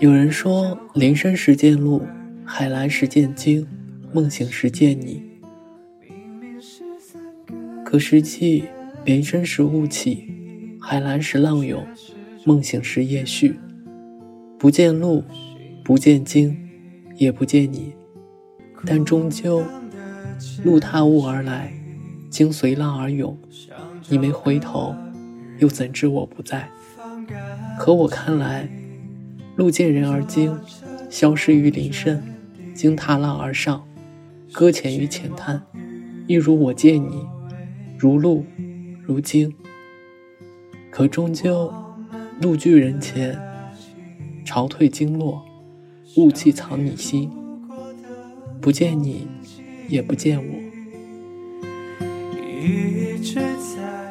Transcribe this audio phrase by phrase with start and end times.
[0.00, 2.02] 有人说，林深时见鹿，
[2.44, 3.66] 海蓝时见鲸，
[4.12, 5.22] 梦醒时见你。
[7.84, 8.64] 可实际，
[9.04, 10.28] 林深时雾起，
[10.80, 11.84] 海蓝时浪涌，
[12.44, 13.58] 梦醒时夜续。
[14.56, 15.24] 不见鹿，
[15.82, 16.56] 不见鲸，
[17.16, 17.92] 也不见你，
[18.86, 19.64] 但终究，
[20.64, 21.72] 鹿踏雾而来，
[22.30, 23.36] 鲸随浪而涌。
[24.10, 24.94] 你没回头，
[25.58, 26.68] 又怎知我不在？
[27.78, 28.68] 可我看来。
[29.56, 30.56] 路见人而惊，
[31.10, 32.20] 消失于林深；
[32.74, 33.84] 惊踏浪而上，
[34.52, 35.60] 搁浅于浅滩。
[36.28, 37.26] 一如我见你，
[37.98, 38.44] 如鹿，
[39.02, 39.52] 如鲸。
[40.92, 41.72] 可终究，
[42.40, 43.36] 路拒人前，
[44.44, 45.44] 潮退鲸落，
[46.16, 47.28] 雾气藏你心。
[48.60, 49.26] 不见你，
[49.88, 50.52] 也不见我。
[52.46, 54.07] 一直在。